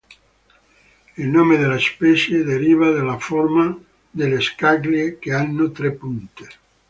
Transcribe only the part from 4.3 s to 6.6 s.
scaglie, che hanno tre punte.